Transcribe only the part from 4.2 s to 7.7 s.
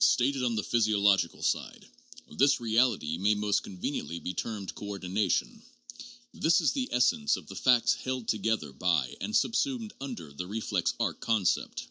termed coordination. This is the essence of the